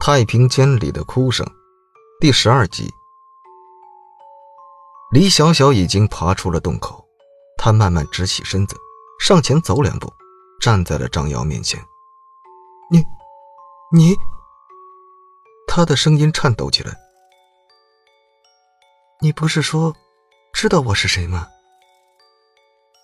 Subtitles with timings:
[0.00, 1.46] 太平间里的哭声，
[2.20, 2.92] 第十二集。
[5.12, 7.02] 李小小已经爬出了洞口，
[7.56, 8.76] 她慢慢直起身子，
[9.18, 10.12] 上前走两步，
[10.60, 11.82] 站在了张瑶面前。
[12.90, 13.02] 你，
[13.92, 14.14] 你，
[15.66, 16.94] 她的声音颤抖起来。
[19.22, 19.94] 你不是说
[20.52, 21.46] 知道我是谁吗？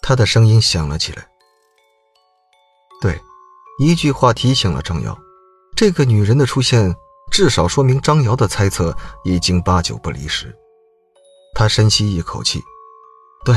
[0.02, 1.26] 她的声音响了起来。
[3.00, 3.18] 对，
[3.78, 5.16] 一句话提醒了张瑶。
[5.80, 6.94] 这个女人的出现，
[7.30, 10.54] 至少说明张瑶的猜测已经八九不离十。
[11.54, 12.62] 他深吸一口气，
[13.46, 13.56] 对，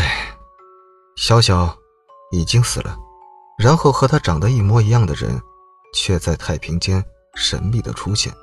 [1.17, 1.77] 小小
[2.31, 2.95] 已经死了，
[3.59, 5.37] 然后和她长得一模一样的人，
[5.93, 7.03] 却在太平间
[7.35, 8.33] 神秘的出现。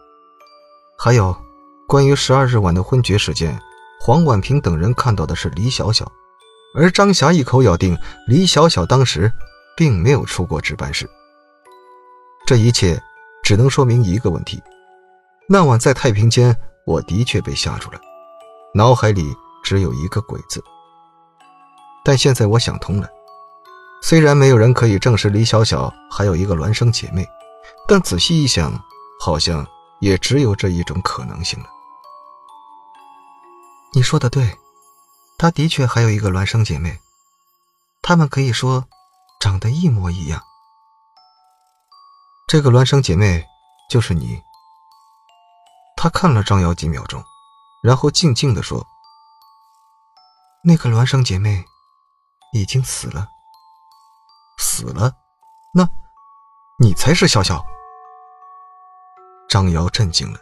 [0.98, 1.34] 还有，
[1.88, 3.58] 关于十二日晚的昏厥事件，
[4.02, 6.06] 黄婉平等人看到的是李小小，
[6.74, 7.97] 而张霞一口咬定
[8.28, 9.33] 李小小当时
[9.74, 11.08] 并没有出过值班室。
[12.47, 13.02] 这一切。
[13.50, 14.62] 只能说明一个问题：
[15.48, 17.98] 那晚在太平间，我的确被吓住了，
[18.72, 20.62] 脑海里只有一个“鬼”字。
[22.05, 23.08] 但现在我想通了，
[24.02, 27.27] 虽然没有人可以证实李小小还有一个孪生姐妹，
[27.88, 28.72] 但仔细一想，
[29.20, 29.66] 好像
[29.98, 31.66] 也只有这一种可能性了。
[33.92, 34.56] 你说的对，
[35.36, 36.97] 她的确还有一个孪生姐妹，
[38.00, 38.84] 她们可以说
[39.41, 40.41] 长得一模一样。
[42.51, 43.47] 这个孪生姐妹
[43.89, 44.43] 就是你。
[45.97, 47.23] 他看了张瑶几秒钟，
[47.81, 48.84] 然后静静的说
[50.65, 51.65] ：“那个孪生姐妹
[52.53, 53.28] 已经死了，
[54.59, 55.12] 死了？
[55.73, 55.89] 那，
[56.81, 57.65] 你才是笑笑。”
[59.48, 60.41] 张瑶震惊了。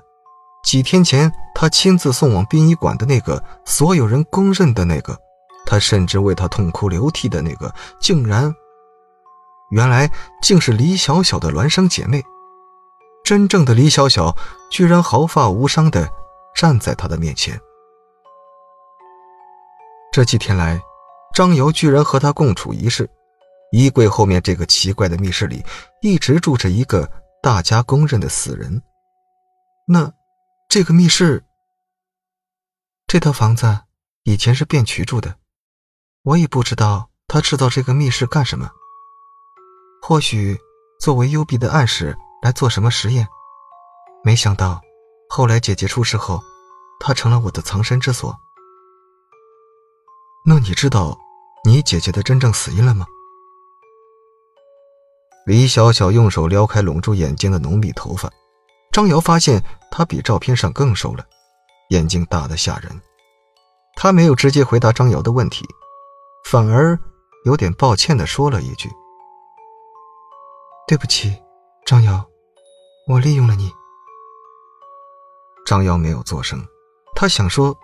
[0.64, 5.14] 几天前，他亲自送往殡仪馆的那个，所有人公认的那个，
[5.66, 7.70] 他甚至为他痛哭流涕的那个，
[8.00, 8.50] 竟然……
[9.70, 10.10] 原来
[10.42, 12.24] 竟是李小小的孪生姐妹，
[13.22, 14.34] 真正的李小小
[14.70, 16.08] 居然毫发无伤的
[16.54, 17.60] 站在他的面前。
[20.10, 20.80] 这几天来，
[21.34, 23.08] 张瑶居然和他共处一室，
[23.70, 25.62] 衣柜后面这个奇怪的密室里
[26.00, 27.08] 一直住着一个
[27.42, 28.82] 大家公认的死人。
[29.86, 30.10] 那，
[30.68, 31.44] 这个密室，
[33.06, 33.80] 这套房子
[34.24, 35.36] 以前是卞渠住的，
[36.22, 38.70] 我也不知道他制造这个密室干什么。
[40.08, 40.58] 或许
[40.98, 43.28] 作为幽闭的暗室来做什么实验，
[44.24, 44.80] 没想到
[45.28, 46.42] 后来姐姐出事后，
[46.98, 48.34] 她成了我的藏身之所。
[50.46, 51.14] 那你知道
[51.62, 53.04] 你姐姐的真正死因了吗？
[55.44, 58.32] 李小小用手撩开拢住眼睛的浓密头发，
[58.90, 61.26] 张瑶发现她比照片上更瘦了，
[61.90, 62.98] 眼睛大得吓人。
[63.94, 65.66] 她没有直接回答张瑶的问题，
[66.46, 66.98] 反而
[67.44, 68.88] 有点抱歉地说了一句。
[70.88, 71.36] 对不起，
[71.84, 72.26] 张瑶，
[73.06, 73.70] 我利用了你。
[75.66, 76.66] 张瑶没有作声，
[77.14, 77.76] 他想说：“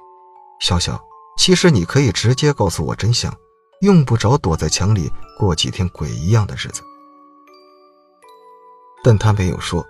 [0.59, 0.99] 小小，
[1.37, 3.31] 其实你可以直接告诉我真相，
[3.83, 6.81] 用不着躲在墙里过几天鬼一样的日子。”
[9.05, 9.87] 但他没有说，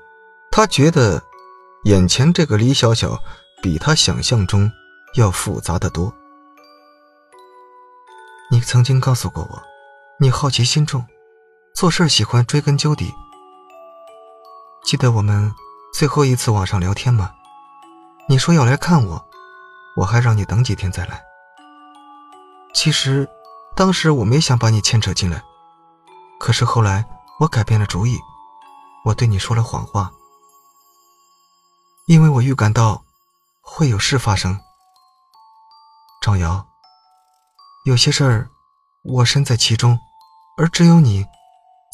[0.50, 1.22] 他觉得
[1.84, 3.16] 眼前这个李小小
[3.62, 4.69] 比他想象中
[5.14, 6.12] 要复杂的多。
[8.50, 9.62] 你曾经告诉过我，
[10.19, 11.06] 你好奇心重。
[11.75, 13.12] 做事喜欢追根究底。
[14.85, 15.53] 记得我们
[15.93, 17.35] 最后一次网上聊天吗？
[18.29, 19.29] 你说要来看我，
[19.97, 21.21] 我还让你等几天再来。
[22.73, 23.29] 其实，
[23.75, 25.43] 当时我没想把你牵扯进来，
[26.39, 27.05] 可是后来
[27.41, 28.21] 我改变了主意，
[29.05, 30.12] 我对你说了谎话，
[32.06, 33.03] 因为我预感到
[33.61, 34.61] 会有事发生。
[36.23, 36.65] 张瑶，
[37.85, 38.49] 有些事儿
[39.03, 39.99] 我身在其中，
[40.56, 41.27] 而只有你。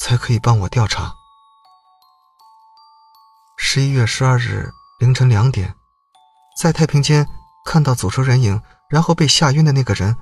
[0.01, 1.13] 才可以帮我调查。
[3.59, 5.75] 十一月十二日凌晨两点，
[6.61, 7.27] 在太平间
[7.67, 10.17] 看到走出人影，然后被吓晕的那个人，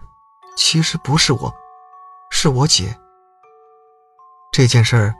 [0.56, 1.54] 其实不是我，
[2.32, 2.98] 是我姐。
[4.50, 5.14] 这件事儿，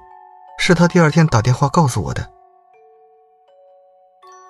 [0.58, 2.28] 是他第二天打电话告诉我的。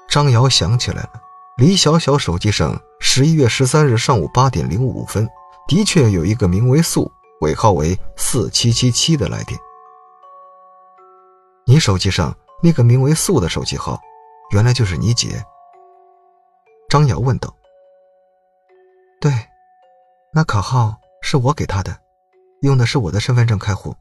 [0.08, 1.20] 张瑶想起来了，
[1.58, 5.28] 李小小手机上十一月十三日上午八点零五分，
[5.68, 7.12] 的确有一个名为“素”
[7.42, 9.60] 尾号为四七七七的来电。
[11.68, 14.00] 你手机上那个名为“素”的手机号，
[14.54, 15.44] 原来就是你姐。
[16.88, 17.54] 张瑶问道。
[19.20, 19.30] 对，
[20.32, 22.00] 那卡号是我给她的，
[22.62, 23.94] 用的是我的身份证开户。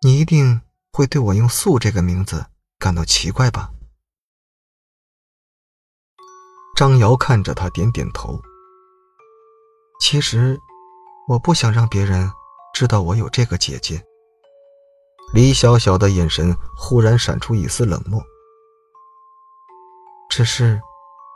[0.00, 0.62] 你一定
[0.94, 2.46] 会对我用“素”这个名字
[2.78, 3.70] 感到奇怪吧？
[6.74, 8.40] 张瑶看着他，点点头。
[10.00, 10.58] 其实，
[11.28, 12.32] 我不想让别人
[12.72, 14.02] 知道我有这个姐姐。
[15.32, 18.22] 李小小的眼神忽然闪出一丝冷漠。
[20.28, 20.80] 只是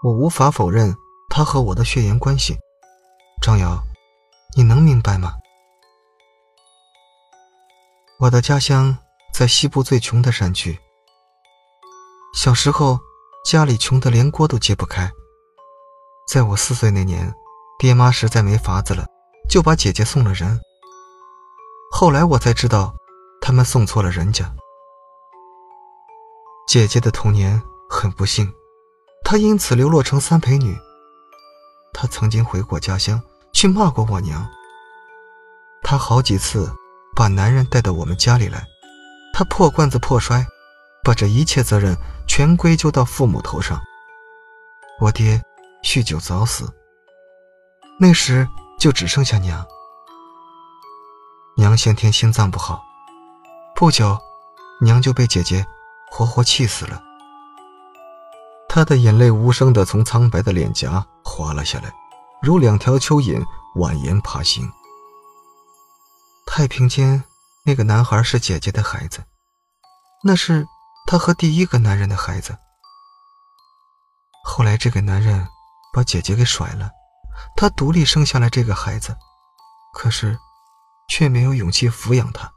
[0.03, 0.95] 我无法否认
[1.29, 2.57] 他和我的血缘关系。
[3.43, 3.83] 张瑶，
[4.57, 5.35] 你能明白吗？
[8.19, 8.97] 我的家乡
[9.35, 10.79] 在西部最穷的山区。
[12.35, 12.99] 小时候，
[13.45, 15.11] 家里穷得连锅都揭不开。
[16.27, 17.33] 在我四岁那年，
[17.79, 19.07] 爹妈实在没法子了，
[19.49, 20.59] 就把姐姐送了人。
[21.93, 22.95] 后来我才知道，
[23.47, 24.53] 他们送错了人家。
[26.67, 28.53] 姐姐的童年很不幸，
[29.23, 30.77] 她因此流落成三陪女。
[31.93, 33.23] 她曾经回过家乡
[33.53, 34.45] 去骂过我娘。
[35.85, 36.75] 她好几次
[37.15, 38.67] 把男人带到我们家里来，
[39.33, 40.45] 她破罐子破摔。
[41.05, 41.97] 把这一切责任
[42.27, 43.81] 全归咎到父母头上。
[45.01, 45.41] 我爹
[45.85, 46.69] 酗酒早死，
[48.01, 49.65] 那时就只剩下娘。
[51.57, 52.83] 娘先天心脏不好，
[53.79, 54.19] 不久，
[54.81, 55.67] 娘就被姐姐
[56.11, 57.03] 活活气死了。
[58.71, 61.93] 她的眼泪无声地从苍白的脸颊滑了下来，
[62.41, 63.45] 如两条蚯蚓
[63.75, 64.73] 蜿蜒爬行。
[66.47, 67.23] 太平间
[67.67, 69.23] 那个男孩是姐姐的孩子，
[70.25, 70.67] 那是。
[71.09, 72.59] 她和第一个男人的孩子。
[74.43, 75.47] 后来这个男人
[75.93, 76.91] 把姐姐给甩了，
[77.55, 79.17] 她独立生下来这个孩子，
[79.95, 80.37] 可是
[81.09, 82.53] 却没有勇气抚养他，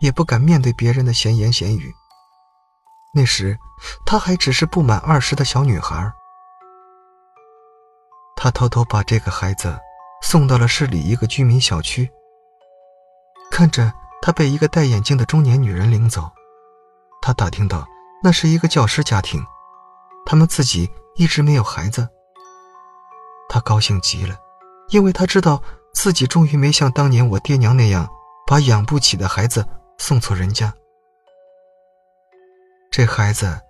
[0.00, 1.94] 也不敢面对别人的闲言闲语。
[3.14, 3.58] 那时
[4.04, 6.12] 她还只是不满二十的小女孩。
[8.36, 9.78] 她偷偷把这个孩子
[10.22, 12.08] 送到了市里一个居民小区，
[13.50, 13.92] 看着
[14.22, 16.30] 他被一个戴眼镜的中年女人领走。
[17.20, 17.86] 他打听到，
[18.22, 19.44] 那是一个教师家庭，
[20.24, 22.08] 他们自己一直没有孩子。
[23.48, 24.36] 他高兴极了，
[24.90, 25.62] 因为他知道
[25.92, 28.08] 自己终于没像当年我爹娘那样，
[28.46, 29.66] 把养不起的孩子
[29.98, 30.72] 送错人家。
[32.90, 33.60] 这孩子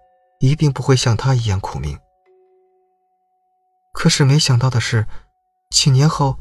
[0.40, 1.98] 一定不会像他一样苦命。
[3.92, 5.06] 可是没想到的是，
[5.70, 6.38] 几年后，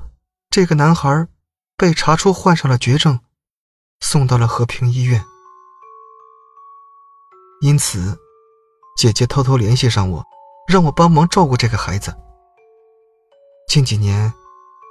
[0.50, 1.28] 这个男孩
[1.76, 3.20] 被查出患上了绝症，
[4.00, 5.26] 送到了和平医院。
[7.62, 8.16] 因此，
[8.96, 10.24] 姐姐偷偷联系上我，
[10.68, 12.16] 让我帮忙照顾这个孩子。
[13.68, 14.32] 近几年，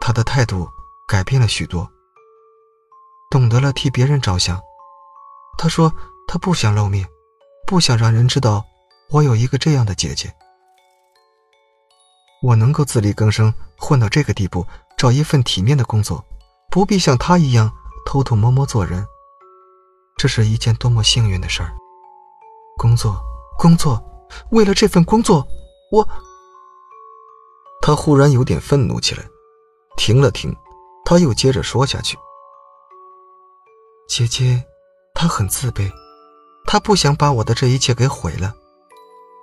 [0.01, 0.69] 他的态度
[1.07, 1.89] 改变了许多，
[3.31, 4.61] 懂得了替别人着想。
[5.56, 5.93] 她说
[6.26, 7.06] 她不想露面，
[7.67, 8.64] 不想让人知道
[9.11, 10.32] 我有一个这样的姐姐。
[12.43, 14.64] 我能够自力更生，混到这个地步，
[14.97, 16.25] 找一份体面的工作，
[16.70, 17.70] 不必像她一样
[18.05, 19.05] 偷偷摸摸做人，
[20.17, 21.73] 这是一件多么幸运的事儿。
[22.76, 23.20] 工作，
[23.59, 24.02] 工作，
[24.50, 25.47] 为了这份工作，
[25.91, 26.06] 我……
[27.81, 29.25] 他忽然有点愤怒起来，
[29.97, 30.55] 停了停，
[31.05, 32.19] 他又接着说下去
[34.09, 34.62] ：“姐姐，
[35.19, 35.91] 他很自卑，
[36.67, 38.55] 他不想把我的这一切给毁了，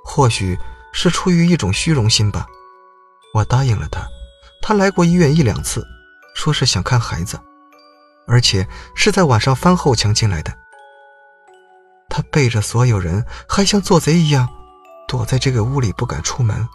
[0.06, 0.56] 或许
[0.94, 2.46] 是出于一种虚荣心吧。
[3.34, 4.08] 我答应了他，
[4.62, 5.84] 他来过医院一两次，
[6.36, 7.40] 说是想看孩子，
[8.28, 10.54] 而且是在晚上翻后墙进来的。”
[12.08, 14.48] 他背着所有人，还像做贼一样，
[15.08, 16.69] 躲在这个屋里不敢出门。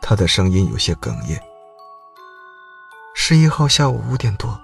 [0.00, 1.42] 他的声音有些哽咽。
[3.16, 4.56] 十一号下午五点多，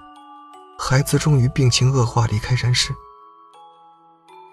[0.81, 2.95] 孩子终于病情恶化，离开人世。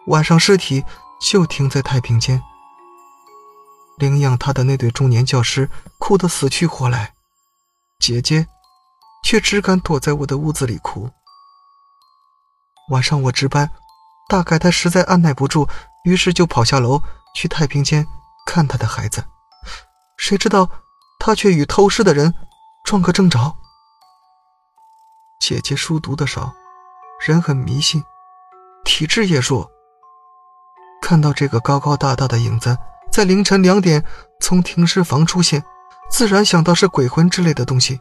[0.09, 0.85] 晚上尸体
[1.21, 2.43] 就停在太平间。
[3.97, 7.15] 领养他的那对中年教师哭得死去活来，
[8.01, 8.49] 姐姐
[9.23, 11.09] 却只敢躲在我的屋子里哭。
[12.91, 13.71] 晚上我值班。
[14.29, 15.69] 大概他实在按耐不住，
[16.03, 17.01] 于是就跑下楼
[17.37, 18.05] 去太平间
[18.45, 19.25] 看他的孩子。
[20.17, 20.69] 谁知道
[21.21, 22.35] 他却与偷尸的人
[22.85, 23.57] 撞个正着。
[25.49, 26.53] 姐姐书读的少，
[27.25, 28.03] 人很迷信，
[28.85, 29.71] 体质也弱。
[31.01, 32.77] 看到这个高高大大的影子
[33.13, 34.05] 在凌晨两点
[34.41, 35.63] 从停尸房出现，
[36.11, 38.01] 自然想到是鬼魂之类的东西，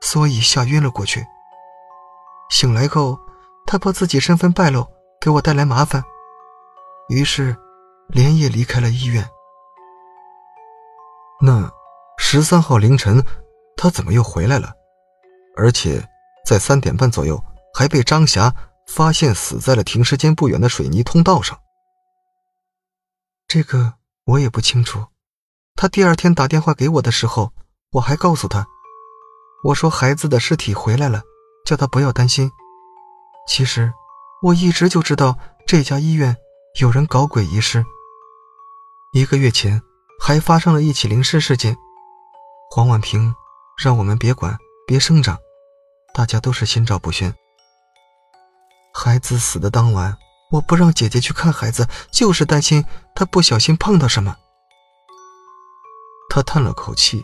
[0.00, 1.26] 所以吓晕了过去。
[2.48, 3.18] 醒来后，
[3.66, 4.86] 他怕自己身份败露。
[5.20, 6.04] 给我带来麻烦，
[7.08, 7.56] 于是
[8.06, 9.28] 连夜离开了医院。
[11.42, 11.68] 那
[12.18, 13.20] 十三号凌晨，
[13.76, 14.72] 他怎么又回来了？
[15.56, 16.08] 而且
[16.46, 17.42] 在三点半左右
[17.74, 18.54] 还被张霞
[18.86, 21.58] 发现死在了停尸间不远的水泥通道上。
[23.48, 25.04] 这个我也不清楚。
[25.74, 27.52] 他第二天打电话给我的时候，
[27.90, 28.64] 我还告诉他，
[29.64, 31.22] 我说孩子的尸体回来了，
[31.66, 32.50] 叫他不要担心。
[33.48, 33.92] 其实。
[34.42, 35.36] 我一直就知道
[35.66, 36.36] 这家医院
[36.78, 37.84] 有人搞鬼仪式。
[39.14, 39.80] 一个月前
[40.20, 41.74] 还发生了一起灵尸事件，
[42.70, 43.34] 黄婉平
[43.82, 45.36] 让我们别管，别声张，
[46.16, 47.34] 大家都是心照不宣。
[48.94, 50.16] 孩子死的当晚，
[50.50, 52.82] 我不让姐姐去看孩子，就是担心
[53.14, 54.34] 她不小心碰到什么，
[56.30, 57.22] 他叹了口气：“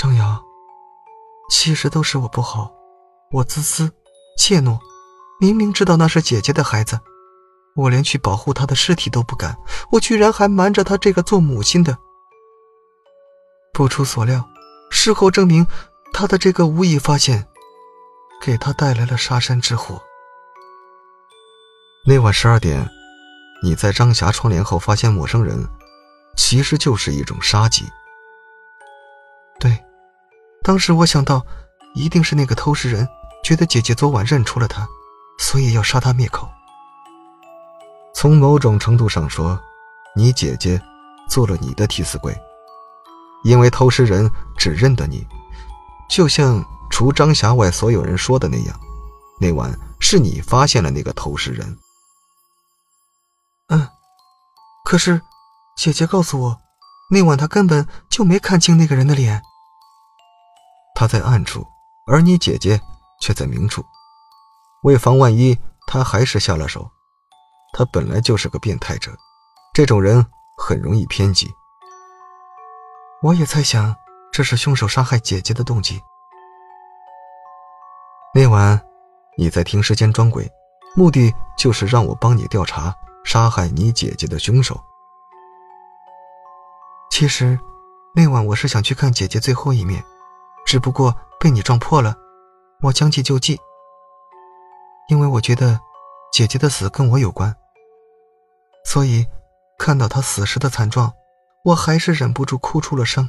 [0.00, 0.42] 张瑶，
[1.50, 2.72] 其实都是我不好，
[3.32, 3.92] 我自私、
[4.38, 4.78] 怯懦，
[5.38, 6.98] 明明知道那是姐姐的孩子，
[7.76, 9.54] 我连去保护她的尸体都不敢，
[9.92, 11.98] 我居然还瞒着她这个做母亲的。
[13.74, 14.42] 不出所料，
[14.90, 15.66] 事后证明，
[16.12, 17.46] 她的这个无意发现，
[18.40, 20.02] 给他带来了杀身之祸。
[22.06, 22.88] 那晚十二点。”
[23.60, 25.66] 你在张霞窗帘后发现陌生人，
[26.36, 27.84] 其实就是一种杀机。
[29.58, 29.76] 对，
[30.62, 31.44] 当时我想到，
[31.96, 33.04] 一定是那个偷尸人
[33.42, 34.86] 觉得姐姐昨晚认出了他，
[35.40, 36.48] 所以要杀他灭口。
[38.14, 39.60] 从某种程度上说，
[40.14, 40.80] 你姐姐
[41.28, 42.32] 做了你的替死鬼，
[43.42, 45.26] 因为偷尸人只认得你，
[46.08, 48.80] 就像除张霞外所有人说的那样，
[49.40, 51.78] 那晚是你发现了那个投尸人。
[53.68, 53.88] 嗯，
[54.84, 55.20] 可是，
[55.76, 56.60] 姐姐告诉我，
[57.10, 59.42] 那晚她根本就没看清那个人的脸。
[60.94, 61.64] 他在暗处，
[62.06, 62.80] 而你姐姐
[63.20, 63.84] 却在明处。
[64.82, 66.90] 为防万一，他还是下了手。
[67.72, 69.16] 他本来就是个变态者，
[69.72, 71.52] 这种人很容易偏激。
[73.22, 73.94] 我也猜想，
[74.38, 76.00] 这是凶手杀害姐姐的动机。
[78.32, 78.80] 那晚，
[79.36, 80.48] 你在停尸间装鬼，
[80.94, 82.94] 目的就是让我帮你调查。
[83.24, 84.80] 杀害你姐姐的凶手。
[87.10, 87.58] 其实，
[88.14, 90.04] 那晚我是想去看姐姐最后一面，
[90.64, 92.14] 只不过被你撞破了。
[92.82, 93.58] 我将计就计，
[95.08, 95.80] 因为我觉得
[96.30, 97.56] 姐姐的死跟我有关，
[98.84, 99.26] 所以
[99.76, 101.12] 看到她死时的惨状，
[101.64, 103.28] 我还是忍不住哭出了声。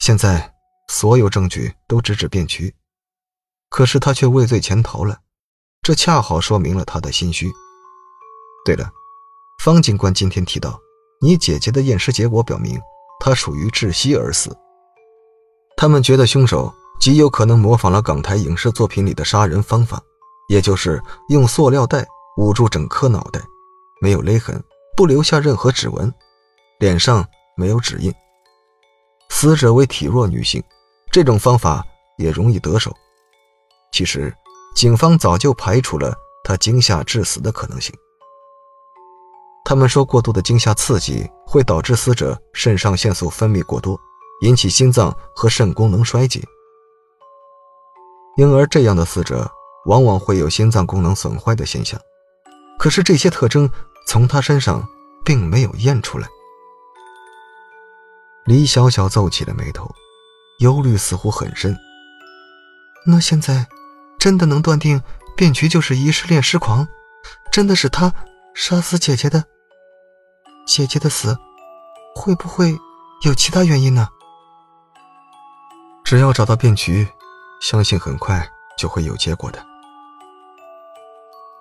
[0.00, 0.54] 现在
[0.88, 2.74] 所有证据都直指卞渠，
[3.68, 5.18] 可是他却畏罪潜逃了，
[5.82, 7.46] 这恰好说明了他的心虚。
[8.64, 8.90] 对了，
[9.62, 10.80] 方警官今天提到，
[11.20, 12.80] 你姐姐的验尸结果表明，
[13.20, 14.56] 她属于窒息而死。
[15.76, 20.02] 他们觉得凶手极有可能模仿了港台影视作品里的杀人方法，
[20.48, 22.06] 也就是用塑料袋
[22.38, 23.38] 捂住整颗脑袋，
[24.00, 24.64] 没有勒痕，
[24.96, 26.10] 不留下任何指纹，
[26.78, 27.22] 脸上
[27.54, 28.10] 没有指印。
[29.30, 30.62] 死者为体弱女性，
[31.10, 31.82] 这种方法
[32.18, 32.94] 也容易得手。
[33.90, 34.34] 其实，
[34.76, 37.94] 警方早就排除了她惊吓致死的可能性。
[39.64, 43.98] 他们说，过度的惊吓刺激会导致死者肾上腺素分泌过多，
[44.42, 46.42] 引起心脏和肾功能衰竭，
[48.36, 49.50] 因而这样的死者
[49.86, 51.98] 往往会有心脏功能损坏的现象。
[52.78, 53.70] 可是这些特征
[54.06, 54.86] 从他身上
[55.24, 56.28] 并没有验出来。
[58.44, 59.90] 李小小皱起了眉头，
[60.58, 61.76] 忧虑似乎很深。
[63.06, 63.66] 那现在，
[64.18, 65.00] 真的能断定
[65.36, 66.86] 卞渠就是一失恋失狂，
[67.52, 68.12] 真的是他？
[68.52, 69.44] 杀死姐姐的，
[70.66, 71.36] 姐姐的死，
[72.16, 72.76] 会不会
[73.24, 74.08] 有其他原因呢？
[76.04, 77.06] 只要找到卞渠，
[77.60, 79.64] 相信很快就会有结果的。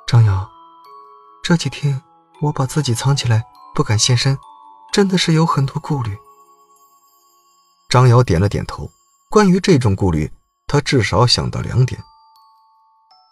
[0.08, 0.50] 张瑶，
[1.44, 2.02] 这几天
[2.42, 3.44] 我把自己藏起来，
[3.76, 4.38] 不敢现身，
[4.92, 6.18] 真的是有很多顾虑。
[7.90, 8.90] 张瑶点了点头。
[9.30, 10.32] 关于这种顾虑，
[10.68, 12.00] 他至少想到两点：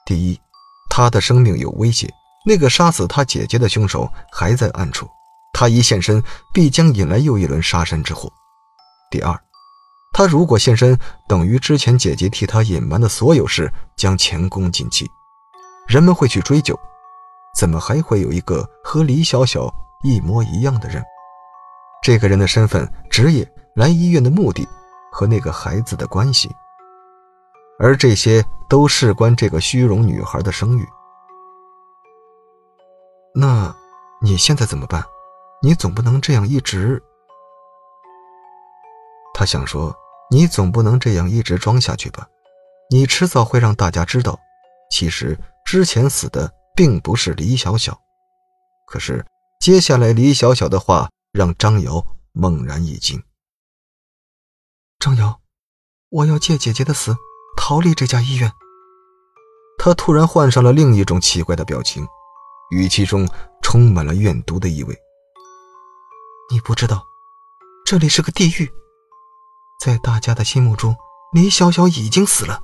[0.05, 0.39] 第一，
[0.89, 2.11] 他的生命有威胁。
[2.45, 5.09] 那个杀死他姐姐的凶手还在暗处，
[5.53, 6.23] 他一现身，
[6.53, 8.31] 必将引来又一轮杀身之祸。
[9.11, 9.37] 第二，
[10.13, 10.97] 他如果现身，
[11.27, 15.05] 等于之前姐姐替他隐瞒的所有事将前功尽弃，
[15.87, 16.79] 人们会去追究，
[17.59, 19.69] 怎么还会有一个和李小小
[20.03, 21.03] 一模一样的人？
[22.01, 23.45] 这个人的身份、职业、
[23.77, 24.67] 来医院的目的，
[25.11, 26.49] 和那个孩子的关系，
[27.77, 30.83] 而这些都事关这个虚荣女孩的声誉。
[33.35, 33.75] 那，
[34.19, 35.05] 你现在怎么办？
[35.61, 36.99] 你总不能这样一直……
[39.35, 39.95] 他想说，
[40.31, 42.27] 你总不能这样一直装下去吧？
[42.89, 44.39] 你迟早会让大家知道，
[44.89, 47.95] 其实之前死的并不是李小小。
[48.87, 49.23] 可是
[49.59, 52.03] 接下来李小小的话让张瑶
[52.33, 53.21] 猛然一惊。
[55.07, 55.39] 张瑶，
[56.09, 57.15] 我要借姐姐的死
[57.55, 58.51] 逃离这家医院。
[59.77, 62.05] 他突然换上了另一种奇怪的表情。
[62.71, 63.25] 语气中
[63.61, 64.93] 充满了怨毒的意味。
[66.51, 67.05] 你不知道，
[67.85, 68.69] 这里是个地狱，
[69.79, 70.93] 在大家的心目中，
[71.31, 72.61] 李小小已经死了，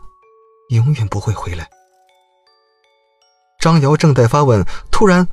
[0.67, 1.69] 永远不会回来。
[3.61, 5.25] 张瑶正在发问，突然，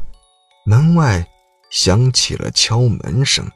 [0.65, 1.27] 门外
[1.71, 3.51] 响起了敲门声。